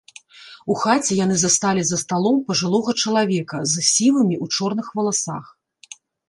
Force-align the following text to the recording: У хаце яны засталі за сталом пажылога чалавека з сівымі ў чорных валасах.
У 0.73 0.75
хаце 0.83 1.17
яны 1.17 1.35
засталі 1.41 1.83
за 1.89 1.97
сталом 2.03 2.39
пажылога 2.47 2.91
чалавека 3.03 3.57
з 3.73 3.85
сівымі 3.91 4.35
ў 4.43 4.49
чорных 4.55 4.87
валасах. 4.99 5.45